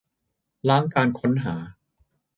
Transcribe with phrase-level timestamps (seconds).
[0.69, 1.55] ล้างการค้นหา